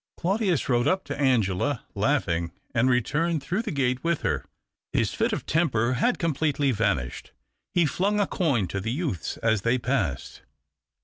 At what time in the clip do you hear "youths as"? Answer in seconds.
8.91-9.61